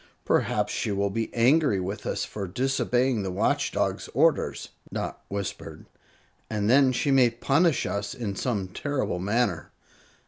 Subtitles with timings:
[0.25, 5.85] "Perhaps she will be angry with us for disobeying the Watch Dog's orders," Dot whispered;
[6.49, 9.69] "and then she may punish us in some terrible manner."